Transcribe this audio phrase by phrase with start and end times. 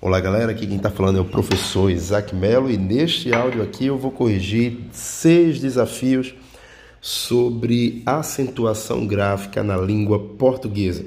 [0.00, 3.86] Olá galera, aqui quem está falando é o professor Isaac Mello e neste áudio aqui
[3.86, 6.36] eu vou corrigir seis desafios
[7.00, 11.04] sobre acentuação gráfica na língua portuguesa.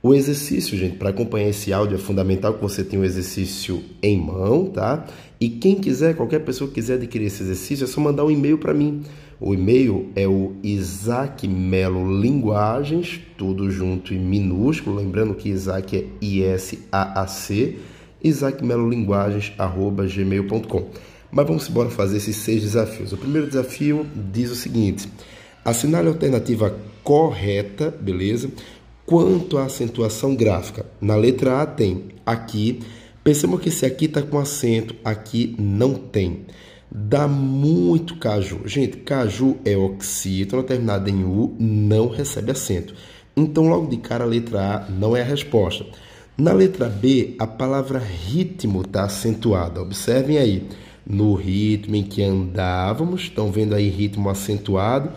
[0.00, 4.16] O exercício, gente, para acompanhar esse áudio é fundamental que você tenha o exercício em
[4.16, 5.04] mão, tá?
[5.40, 8.58] E quem quiser, qualquer pessoa que quiser adquirir esse exercício, é só mandar um e-mail
[8.58, 9.02] para mim.
[9.40, 16.04] O e-mail é o Isaac Melo Linguagens, tudo junto em minúsculo, lembrando que Isaac é
[16.24, 17.76] I-S-A-A-C
[18.22, 20.90] isaacmelolinguagens.gmail.com
[21.30, 23.12] Mas vamos embora fazer esses seis desafios.
[23.12, 25.08] O primeiro desafio diz o seguinte:
[25.64, 28.50] assinale a alternativa correta, beleza?
[29.06, 30.86] Quanto à acentuação gráfica.
[31.00, 32.80] Na letra A tem aqui.
[33.22, 36.46] Pensamos que esse aqui está com acento, aqui não tem.
[36.90, 38.66] Dá muito caju.
[38.66, 42.94] Gente, caju é oxítono terminado em U, não recebe acento.
[43.36, 45.86] Então, logo de cara, a letra A não é a resposta.
[46.40, 49.82] Na letra B, a palavra ritmo está acentuada.
[49.82, 50.66] Observem aí,
[51.06, 55.10] no ritmo em que andávamos, estão vendo aí ritmo acentuado.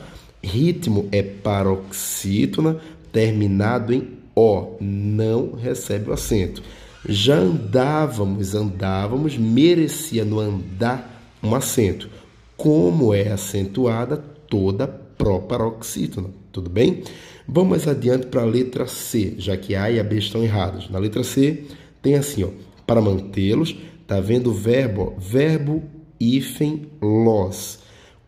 [0.43, 2.75] Ritmo é paroxítona,
[3.09, 6.61] terminado em O, não recebe o acento.
[7.07, 12.09] Já andávamos, andávamos, merecia no andar um acento.
[12.58, 17.02] Como é acentuada, toda proparoxítona, tudo bem?
[17.47, 20.89] Vamos mais adiante para a letra C, já que A e a B estão erradas.
[20.89, 21.63] Na letra C
[22.02, 22.49] tem assim, ó,
[22.88, 23.75] para mantê-los,
[24.08, 25.83] tá vendo o verbo, verbo
[26.19, 27.80] hífen los.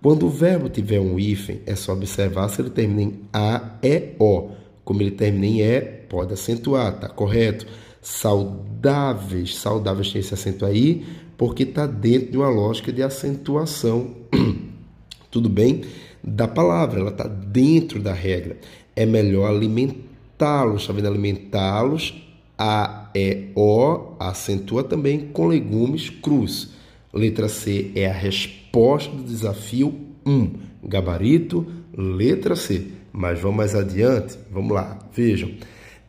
[0.02, 4.13] Quando o verbo tiver um hífen, é só observar se ele termina em A, E,
[4.19, 4.52] O.
[4.83, 7.66] Como ele termina em E, pode acentuar, tá correto?
[8.02, 11.03] Saudáveis, saudáveis tem esse acento aí,
[11.36, 14.11] porque está dentro de uma lógica de acentuação.
[15.31, 15.81] Tudo bem?
[16.23, 18.58] Da palavra, ela está dentro da regra
[18.95, 20.81] é melhor alimentá-los.
[20.81, 21.07] Está vendo?
[21.07, 22.21] Alimentá-los.
[22.57, 26.73] A, E, O, acentua também com legumes crus.
[27.13, 29.93] Letra C é a resposta do desafio
[30.25, 30.52] 1.
[30.83, 31.65] Gabarito,
[31.97, 32.87] letra C.
[33.11, 34.37] Mas vamos mais adiante.
[34.52, 35.49] Vamos lá, vejam.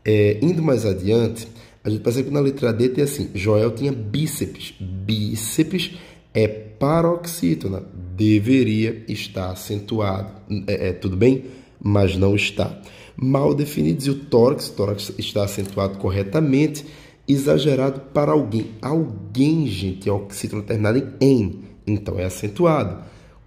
[0.05, 1.47] É, indo mais adiante,
[1.85, 4.75] a gente percebe que na letra D tem assim: Joel tinha bíceps.
[4.81, 5.93] Bíceps
[6.35, 7.83] é paroxítona.
[8.17, 10.33] Deveria estar acentuado.
[10.67, 11.45] É, é tudo bem?
[11.83, 12.79] Mas não está.
[13.17, 16.85] Mal definidos e o tórax, tórax está acentuado corretamente,
[17.27, 18.73] exagerado para alguém.
[18.83, 23.05] Alguém, gente, é oxítono terminado em em, então é acentuado.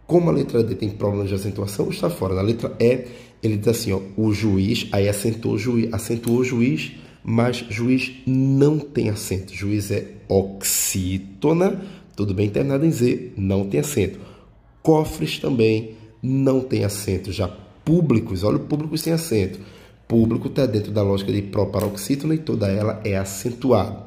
[0.07, 2.33] Como a letra D tem problemas de acentuação, está fora.
[2.33, 3.05] Na letra E,
[3.43, 8.11] ele diz assim, ó, o juiz, aí acentuou o juiz, acentuou o juiz, mas juiz
[8.25, 9.53] não tem acento.
[9.53, 11.79] Juiz é oxítona,
[12.15, 14.19] tudo bem, terminado em Z, não tem acento.
[14.81, 15.91] Cofres também
[16.23, 17.47] não tem acento, já
[17.83, 19.59] públicos, olha o público sem acento.
[20.07, 24.05] Público está dentro da lógica de proparoxítona e toda ela é acentuada.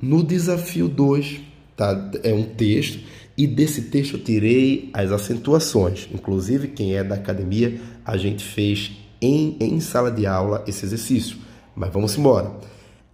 [0.00, 1.40] No desafio 2,
[1.76, 3.00] tá, é um texto,
[3.36, 6.08] e desse texto eu tirei as acentuações.
[6.12, 11.36] Inclusive, quem é da academia, a gente fez em, em sala de aula esse exercício.
[11.74, 12.52] Mas vamos embora.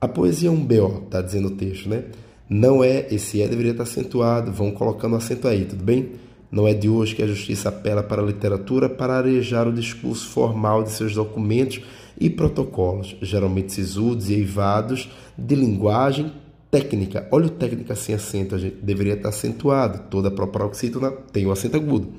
[0.00, 2.04] A poesia é um BO, tá dizendo o texto, né?
[2.48, 6.12] Não é, esse é deveria estar acentuado, vão colocando acento aí, tudo bem?
[6.50, 10.26] Não é de hoje que a justiça apela para a literatura para arejar o discurso
[10.28, 11.80] formal de seus documentos
[12.18, 16.32] e protocolos, geralmente sisudos e eivados, de linguagem
[16.70, 17.28] técnica.
[17.30, 20.08] Olha o técnica sem acento, a gente deveria estar acentuado.
[20.10, 22.12] Toda a proparoxítona tem o acento agudo.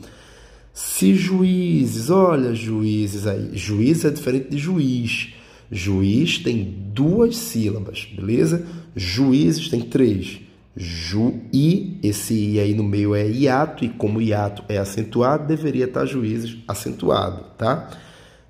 [0.74, 3.50] Se juízes, olha juízes aí.
[3.54, 5.34] Juiz é diferente de juiz.
[5.72, 6.64] Juiz tem
[6.94, 8.66] duas sílabas, beleza?
[8.96, 10.40] Juízes tem três.
[10.76, 16.06] Juí, esse I aí no meio é hiato, e como hiato é acentuado, deveria estar
[16.06, 17.90] juízes acentuado, tá?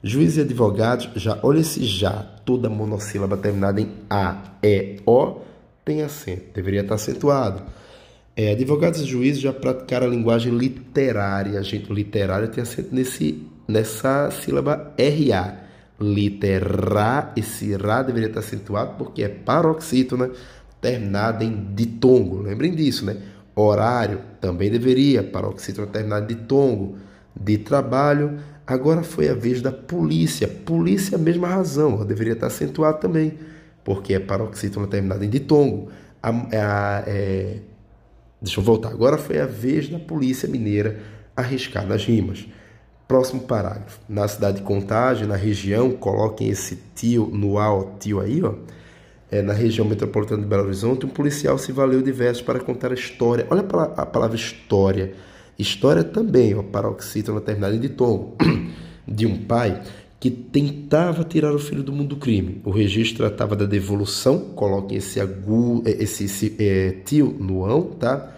[0.04, 5.40] Juízes e advogados, já, olha esse já, toda monossílaba terminada em A, E, O,
[5.84, 7.64] tem acento, deveria estar acentuado.
[8.36, 14.32] É, advogados e juízes já praticaram a linguagem literária, gente, literária tem acento nesse, nessa
[14.32, 15.58] sílaba RA.
[16.00, 20.32] Literar, esse Rá deveria estar acentuado porque é paroxítona,
[20.82, 22.42] terminada em ditongo.
[22.42, 23.18] Lembrem disso, né?
[23.56, 26.98] Horário também deveria, paroxítona terminada de tongo.
[27.36, 30.48] De trabalho, agora foi a vez da polícia.
[30.48, 33.34] Polícia, mesma razão, deveria estar acentuado também,
[33.84, 35.90] porque é paroxítona terminada em ditongo.
[36.22, 37.60] A, a, é...
[38.42, 38.90] Deixa eu voltar.
[38.90, 41.00] Agora foi a vez da polícia mineira
[41.36, 42.48] arriscar nas rimas.
[43.08, 44.00] Próximo parágrafo.
[44.08, 48.54] Na cidade de Contagem, na região, coloquem esse tio no A, tio aí, ó
[49.32, 52.92] é, na região metropolitana de Belo Horizonte, um policial se valeu de versos para contar
[52.92, 53.46] a história.
[53.50, 53.62] Olha
[53.96, 55.14] a palavra história.
[55.58, 58.36] História também, ó, paroxítona terminada em ditongo,
[59.08, 59.82] de um pai
[60.20, 62.62] que tentava tirar o filho do mundo do crime.
[62.66, 67.84] O registro tratava da devolução, coloquem esse, agu, é, esse, esse é, tio no ão,
[67.84, 68.36] tá?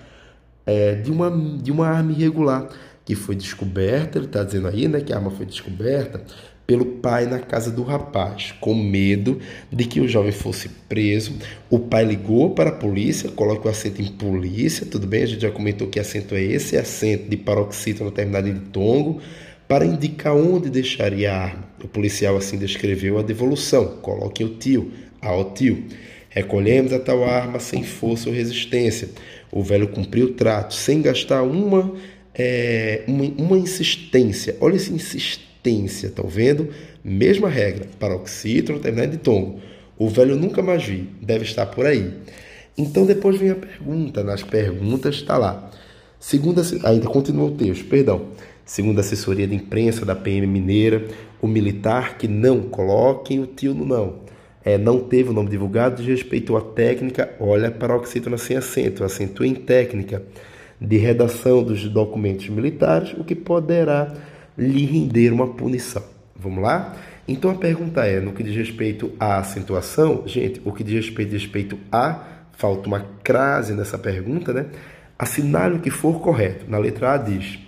[0.65, 2.69] É, de, uma, de uma arma irregular
[3.03, 6.23] que foi descoberta, ele está dizendo aí né, que a arma foi descoberta
[6.71, 9.39] pelo pai na casa do rapaz, com medo
[9.69, 11.33] de que o jovem fosse preso.
[11.69, 15.23] O pai ligou para a polícia, coloca o acento em polícia, tudo bem?
[15.23, 19.19] A gente já comentou que acento é esse, acento de paroxítona terminado em tongo
[19.67, 21.67] para indicar onde deixaria a arma.
[21.83, 23.97] O policial assim descreveu a devolução.
[24.01, 25.83] Coloque o tio, ao tio.
[26.29, 29.09] Recolhemos a tal arma sem força ou resistência.
[29.51, 31.93] O velho cumpriu o trato, sem gastar uma,
[32.33, 34.55] é, uma, uma insistência.
[34.61, 36.69] Olha essa insistência, estão vendo?
[37.03, 39.59] Mesma regra, paroxítona terminado de tongo.
[39.97, 42.13] O velho nunca mais vi, deve estar por aí.
[42.77, 45.69] Então depois vem a pergunta, nas perguntas está lá.
[46.19, 48.27] Segunda, ainda continua o texto, perdão.
[48.65, 51.05] Segundo a assessoria de imprensa da PM Mineira,
[51.41, 54.19] o militar que não coloquem o tio no não.
[54.63, 59.03] É, não teve o nome divulgado, desrespeitou a técnica, olha para o oxítona sem acento,
[59.03, 60.23] acento em técnica
[60.79, 64.13] de redação dos documentos militares, o que poderá
[64.61, 66.03] lhe render uma punição.
[66.35, 66.95] Vamos lá?
[67.27, 71.31] Então a pergunta é, no que diz respeito à acentuação, gente, o que diz respeito,
[71.31, 72.23] diz respeito a,
[72.53, 74.67] falta uma crase nessa pergunta, né?
[75.17, 76.65] Assinale o que for correto.
[76.67, 77.59] Na letra A diz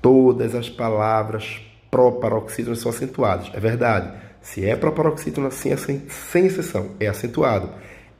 [0.00, 1.60] todas as palavras
[1.90, 3.50] proparoxítonas são acentuadas.
[3.54, 4.12] É verdade.
[4.40, 7.70] Se é proparoxítona, sem, sem exceção, é acentuado.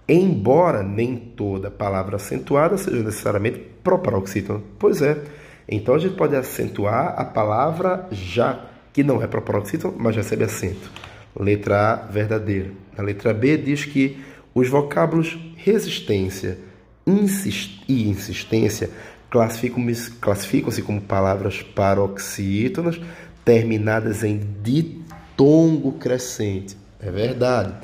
[0.08, 4.60] Embora nem toda palavra acentuada seja necessariamente proparoxítona.
[4.78, 5.20] Pois é.
[5.68, 10.90] Então a gente pode acentuar a palavra já, que não é proparoxítona, mas recebe acento.
[11.38, 12.70] Letra A, verdadeira.
[12.96, 14.22] A letra B diz que
[14.54, 16.58] os vocábulos resistência
[17.06, 18.90] e insistência
[19.30, 23.00] classificam-se classificam como palavras paroxítonas
[23.44, 26.76] terminadas em ditongo crescente.
[27.00, 27.74] É verdade.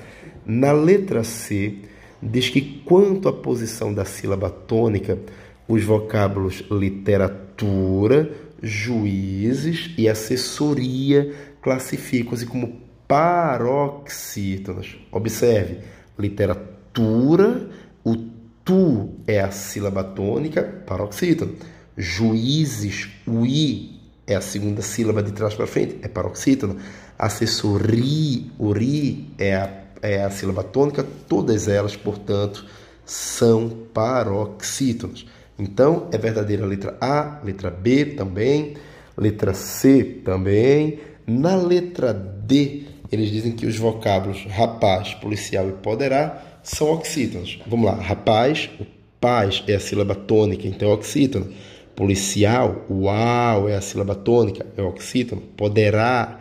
[0.45, 1.77] Na letra C,
[2.23, 5.19] diz que quanto à posição da sílaba tônica,
[5.69, 8.33] os vocábulos literatura,
[8.63, 11.33] juízes e assessoria
[11.63, 14.97] classificam-se como paroxítonas.
[15.13, 15.79] Observe,
[16.19, 17.69] literatura,
[18.03, 18.17] o
[18.65, 21.53] Tu é a sílaba tônica paroxítona.
[21.97, 26.77] Juízes, o I é a segunda sílaba de trás para frente, é paroxítona.
[27.19, 29.71] Assessori, o Ri é a,
[30.03, 32.67] é a sílaba tônica, todas elas, portanto,
[33.07, 35.25] são paroxítonas.
[35.59, 38.75] Então, é verdadeira a letra A, letra B também,
[39.17, 41.01] letra C também.
[41.27, 47.59] Na letra D, eles dizem que os vocábulos rapaz, policial e poderá são oxítonos.
[47.67, 48.87] Vamos lá, rapaz, o
[49.21, 51.49] paz é a sílaba tônica, então é oxítono.
[51.97, 55.41] Policial, uau é a sílaba tônica, é oxítono.
[55.57, 56.41] Poderá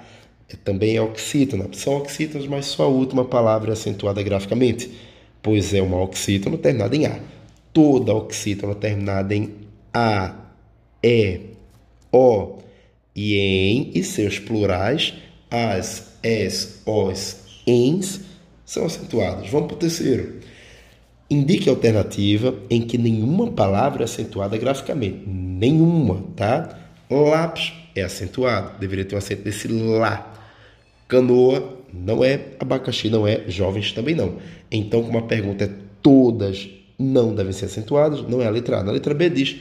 [0.50, 1.70] é, também é oxítono.
[1.74, 4.92] São oxítonos, mas só a última palavra é acentuada graficamente,
[5.42, 7.20] pois é uma oxítono terminada em A.
[7.78, 9.54] Toda oxítono terminada em
[9.94, 10.34] A,
[11.04, 11.42] E,
[12.12, 12.58] O
[13.16, 15.14] e em e seus plurais,
[15.52, 17.38] as, es, os,
[17.68, 18.22] ens,
[18.66, 19.52] são acentuados.
[19.52, 20.40] Vamos para o terceiro.
[21.30, 25.22] Indique a alternativa em que nenhuma palavra é acentuada graficamente.
[25.28, 26.80] Nenhuma, tá?
[27.12, 28.80] Lápis é acentuado.
[28.80, 30.34] Deveria ter um acento desse lá.
[31.08, 32.40] Canoa não é.
[32.60, 33.44] Abacaxi não é.
[33.48, 34.38] Jovens também não.
[34.72, 35.70] Então, como a pergunta é
[36.02, 38.84] todas não devem ser acentuadas, não é a letra A.
[38.84, 39.58] Na letra B diz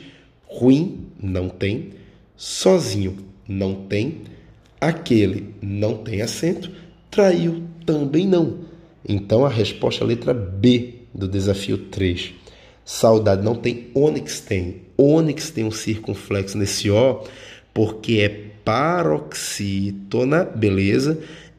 [0.46, 1.90] ruim, não tem.
[2.36, 3.16] Sozinho,
[3.48, 4.22] não tem.
[4.80, 6.70] Aquele não tem acento.
[7.10, 8.58] Traiu, também não.
[9.08, 12.34] Então a resposta é a letra B do desafio 3.
[12.84, 14.82] Saudade não tem, ônix tem.
[14.96, 17.24] Ônix tem um circunflexo nesse O
[17.74, 18.28] porque é
[18.64, 21.18] paroxítona, beleza?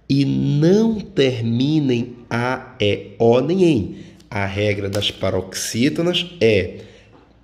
[0.10, 3.96] E não termina em A, E, O nem em.
[4.30, 6.80] A regra das paroxítonas é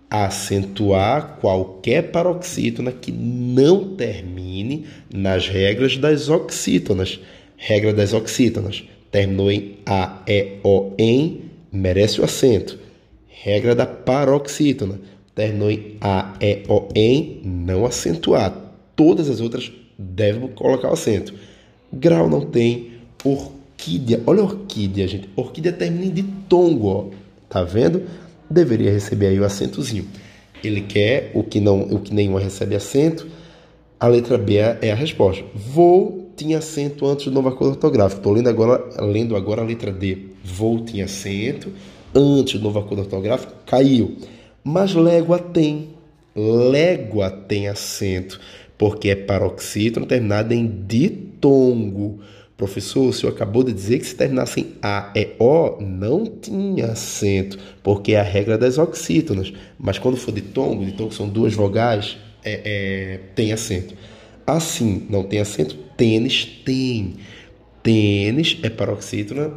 [0.09, 7.19] acentuar qualquer paroxítona que não termine nas regras das oxítonas.
[7.57, 12.77] Regra das oxítonas terminou em A, E, O, em, merece o acento.
[13.27, 14.99] Regra da paroxítona,
[15.33, 18.61] terminou em A, E, O, em, não acentuado.
[18.95, 21.33] Todas as outras devem colocar o acento.
[21.91, 22.91] Grau não tem.
[23.73, 25.29] Orquídea, olha a orquídea, gente.
[25.35, 27.05] Orquídea termina em ditongo, ó.
[27.49, 28.03] Tá vendo?
[28.49, 30.07] Deveria receber aí o acentozinho.
[30.63, 33.27] Ele quer o que não, o que nenhuma recebe acento.
[33.99, 35.43] A letra B é a resposta.
[35.53, 38.19] Vou tinha acento antes do novo acordo ortográfico.
[38.19, 40.17] Estou lendo agora, lendo agora a letra D.
[40.43, 41.71] Vou tinha acento
[42.15, 44.15] antes do novo acordo ortográfico, caiu.
[44.63, 45.89] Mas légua tem.
[46.35, 48.39] Légua tem acento.
[48.77, 52.19] porque é paroxítono terminado em ditongo.
[52.55, 56.87] Professor, o senhor acabou de dizer que se terminasse em A e O, não tinha
[56.87, 59.51] acento, porque é a regra das oxítonas.
[59.77, 63.95] Mas quando for ditongo, ditongo são duas vogais, é, é, tem acento.
[64.45, 67.15] Assim, não tem acento, tênis tem.
[67.81, 69.51] Tênis é paroxítona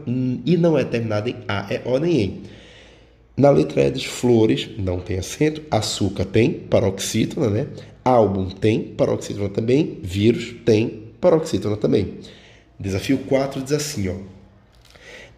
[0.45, 2.43] e não é terminado em A, E, O nem em.
[3.37, 5.63] Na letra E das flores, não tem acento.
[5.71, 7.67] Açúcar tem, paroxítona, né?
[8.03, 9.99] Álbum tem, paroxítona também.
[10.03, 12.15] Vírus tem, paroxítona também.
[12.79, 14.17] Desafio 4 diz assim, ó.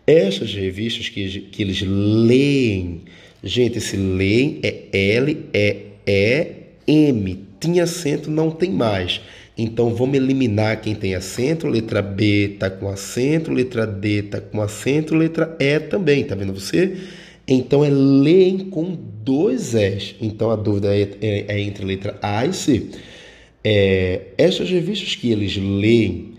[0.06, 3.02] Estas revistas que, que eles leem,
[3.44, 5.76] gente, esse leem é L, E,
[6.06, 6.54] E,
[6.86, 7.44] M.
[7.60, 9.20] Tinha acento, não tem mais.
[9.56, 11.66] Então vamos eliminar quem tem acento.
[11.66, 16.54] Letra B está com acento, letra D está com acento, letra E também, tá vendo
[16.54, 16.96] você?
[17.46, 20.14] Então é leem com dois S.
[20.20, 22.86] Então a dúvida é, é, é entre letra A e C.
[23.64, 26.37] É, estas revistas que eles leem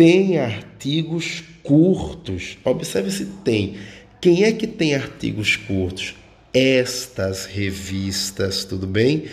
[0.00, 2.56] têm artigos curtos.
[2.64, 3.74] Observe se tem.
[4.18, 6.14] Quem é que tem artigos curtos?
[6.54, 9.24] Estas revistas, tudo bem?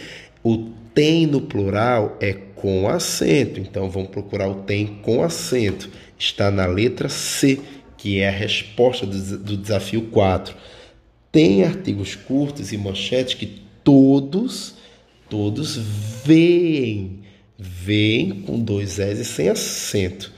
[0.44, 3.62] O tem no plural é com acento.
[3.62, 5.90] Então vamos procurar o tem com acento.
[6.20, 7.62] Está na letra C
[7.96, 10.54] que é a resposta do, do desafio 4.
[11.32, 14.74] Tem artigos curtos e manchetes que todos,
[15.30, 15.78] todos
[16.26, 17.22] veem,
[17.58, 20.36] veem com dois S e sem acento.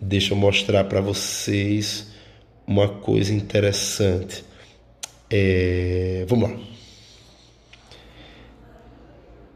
[0.00, 2.08] Deixa eu mostrar para vocês
[2.66, 4.44] uma coisa interessante.
[5.28, 6.58] É, vamos lá.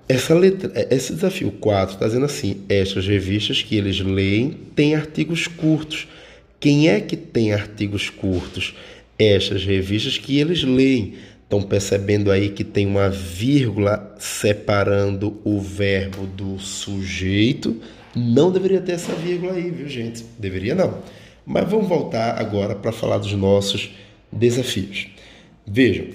[0.07, 5.47] Essa letra, esse desafio 4 está dizendo assim: estas revistas que eles leem têm artigos
[5.47, 6.07] curtos
[6.65, 8.75] quem é que tem artigos curtos?
[9.19, 11.13] Estas revistas que eles leem.
[11.43, 17.83] Estão percebendo aí que tem uma vírgula separando o verbo do sujeito.
[18.15, 20.25] Não deveria ter essa vírgula aí, viu, gente?
[20.39, 20.99] Deveria não.
[21.45, 23.91] Mas vamos voltar agora para falar dos nossos
[24.31, 25.09] desafios.
[25.67, 26.07] Vejam,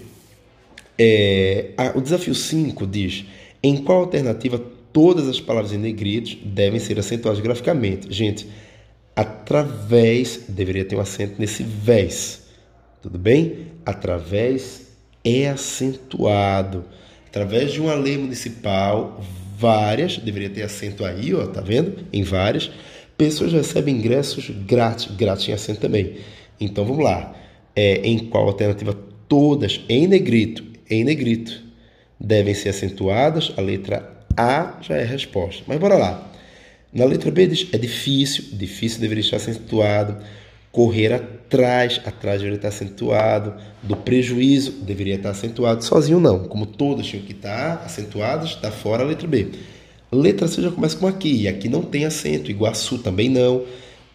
[0.98, 3.26] é, a, o desafio 5 diz:
[3.62, 8.12] em qual alternativa todas as palavras em negrito devem ser acentuadas graficamente?
[8.12, 8.48] Gente,
[9.16, 12.44] através, deveria ter um acento nesse vés,
[13.02, 13.68] tudo bem?
[13.86, 14.88] Através
[15.24, 16.86] é acentuado.
[17.28, 19.22] Através de uma lei municipal,
[19.60, 22.06] várias, deveria ter acento aí, ó, tá vendo?
[22.14, 22.72] Em várias,
[23.18, 26.16] pessoas recebem ingressos grátis, grátis em acento também.
[26.60, 27.36] Então vamos lá.
[27.76, 28.98] É, em qual alternativa
[29.28, 31.62] todas em negrito, em negrito,
[32.20, 33.52] devem ser acentuadas?
[33.58, 35.64] A letra A já é a resposta.
[35.68, 36.32] Mas bora lá.
[36.94, 40.18] Na letra B diz, é difícil, difícil deveria estar acentuado.
[40.72, 43.54] Correr atrás, atrás deveria estar acentuado.
[43.82, 45.84] Do prejuízo, deveria estar acentuado.
[45.84, 49.48] Sozinho não, como todas tinham que estar acentuadas, está fora a letra B.
[50.12, 52.50] Letra C já começa com aqui, e aqui não tem acento.
[52.50, 53.64] Iguaçu também não.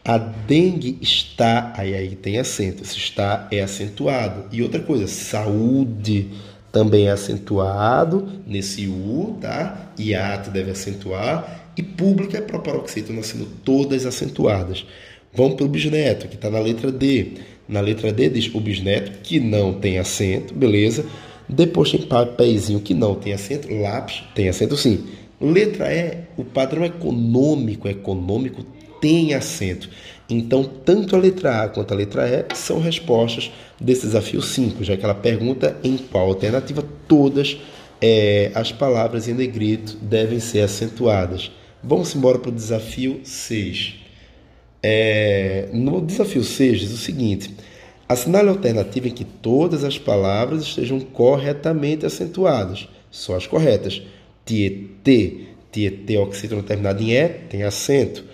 [0.04, 2.82] A dengue está, aí aí tem acento.
[2.82, 4.44] Esse está é acentuado.
[4.52, 6.30] E outra coisa, saúde
[6.70, 9.92] também é acentuado nesse U, tá?
[9.98, 14.84] Hiato deve acentuar e pública é proparoxítona sendo todas acentuadas.
[15.34, 17.32] Vamos para o bisneto, que está na letra D.
[17.68, 21.04] Na letra D diz o bisneto, que não tem acento, beleza.
[21.48, 25.04] Depois tem papeizinho que não tem acento, lápis tem acento sim.
[25.40, 28.64] Letra E, o padrão econômico, econômico
[29.00, 29.90] tem acento.
[30.30, 33.50] Então, tanto a letra A quanto a letra E são respostas
[33.80, 37.58] desse desafio 5, já que ela pergunta em qual alternativa todas
[38.00, 41.50] é, as palavras em negrito devem ser acentuadas.
[41.82, 44.03] Vamos embora para o desafio 6.
[44.86, 47.54] É, no desafio 6 diz o seguinte:
[48.06, 54.02] assinale a alternativa em que todas as palavras estejam corretamente acentuadas, só as corretas.
[54.44, 58.26] Tietê, tietê oxítono terminado em E, tem acento.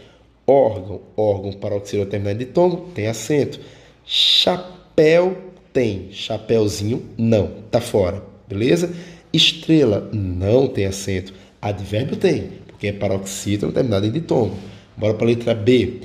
[0.44, 3.60] Órgão, órgão paroxítono terminado em tongo, tem acento.
[4.04, 5.38] Chapéu
[5.72, 8.92] tem, chapéuzinho não, tá fora, beleza?
[9.32, 11.32] Estrela não tem acento.
[11.62, 12.48] Advérbio tem,
[12.80, 14.56] que é paroxítono terminado em ditongo.
[14.96, 16.00] Bora para a letra B.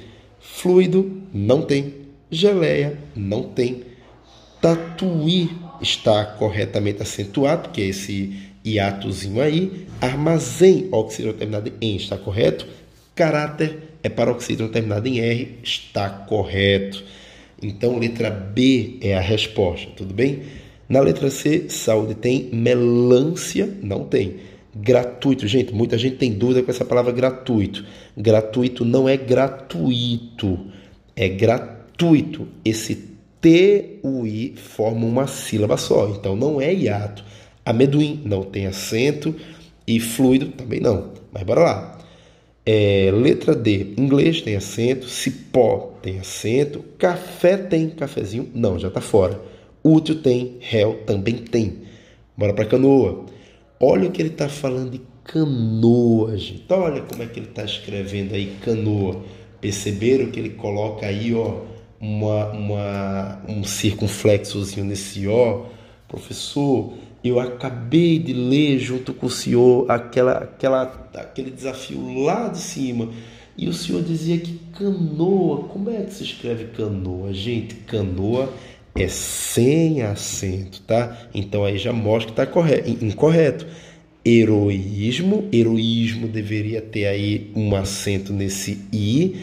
[0.53, 1.93] Fluido, não tem.
[2.29, 3.83] Geleia, não tem.
[4.61, 5.49] Tatuí
[5.81, 8.35] está corretamente acentuado, que é esse
[8.65, 9.85] hiatozinho aí.
[9.99, 12.65] Armazém, oxítono terminado em está correto.
[13.13, 17.03] Caráter é paroxítono terminado em R, está correto.
[17.61, 20.43] Então, letra B é a resposta, tudo bem?
[20.87, 22.49] Na letra C, saúde tem.
[22.53, 24.37] Melância, não tem.
[24.75, 27.85] Gratuito, gente, muita gente tem dúvida com essa palavra gratuito.
[28.17, 30.59] Gratuito não é gratuito,
[31.15, 32.45] é gratuito.
[32.65, 37.23] Esse T-U-I forma uma sílaba só, então não é hiato.
[37.65, 39.33] Amendoim não tem acento,
[39.87, 41.13] E fluido também não.
[41.31, 41.99] Mas bora lá.
[42.65, 48.99] É, letra D, inglês tem acento, cipó tem acento, café tem cafezinho, não, já tá
[48.99, 49.39] fora.
[49.83, 51.83] Útil tem, réu também tem.
[52.35, 53.25] Bora para canoa.
[53.79, 56.65] Olha o que ele está falando de canoa, gente.
[56.69, 59.21] Olha como é que ele está escrevendo aí canoa.
[59.59, 61.61] Perceberam que ele coloca aí, ó,
[61.99, 65.65] uma, uma, um circunflexozinho nesse ó?
[66.07, 72.59] Professor, eu acabei de ler junto com o senhor aquela, aquela, aquele desafio lá de
[72.59, 73.09] cima.
[73.57, 77.33] E o senhor dizia que canoa, como é que se escreve canoa?
[77.33, 78.53] Gente, canoa
[78.97, 81.27] é sem acento, tá?
[81.33, 83.67] Então aí já mostra que está incorreto.
[84.25, 89.35] Heroísmo, heroísmo deveria ter aí um acento nesse i.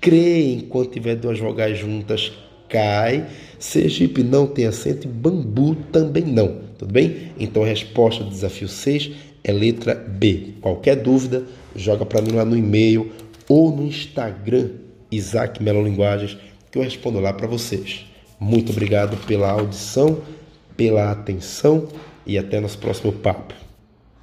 [0.00, 2.32] Crê enquanto tiver duas vogais juntas,
[2.68, 3.28] cai.
[3.60, 6.60] Sergipe não tem acento e bambu também não.
[6.76, 7.30] Tudo bem?
[7.38, 9.12] Então a resposta do desafio 6
[9.44, 10.54] é letra B.
[10.60, 11.44] Qualquer dúvida,
[11.76, 13.12] joga para mim lá no e-mail
[13.48, 14.70] ou no Instagram,
[15.12, 16.36] Isaac Melo Linguagens,
[16.72, 18.05] que eu respondo lá para vocês.
[18.38, 20.20] Muito obrigado pela audição,
[20.76, 21.88] pela atenção
[22.26, 23.65] e até nosso próximo papo.